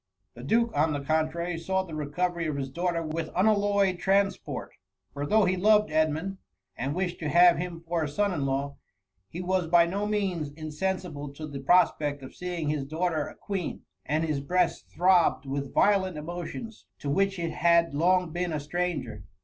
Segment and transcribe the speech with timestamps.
[0.33, 4.71] The duke, on the contrary, saw the recovery of his daughter with unalloyed transport,
[5.13, 6.39] for though he loved Edmund,
[6.75, 8.77] and wished to have him fen: a son in law,
[9.29, 13.35] he was by no means in sensible to the prospect of seeing his daughter a
[13.35, 18.59] Queen, and his breast throbbed with violent emotions, to which it had long been a
[18.59, 19.23] stranger.